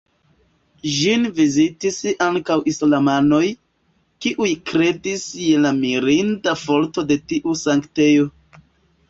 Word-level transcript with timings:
Ĝin 0.93 1.25
vizitis 1.39 1.99
ankaŭ 2.27 2.57
islamanoj, 2.71 3.43
kiuj 4.27 4.49
kredis 4.71 5.27
je 5.51 5.61
la 5.67 5.75
mirinda 5.85 6.57
forto 6.65 7.07
de 7.15 7.21
tiu 7.29 7.57
sanktejo. 7.63 8.27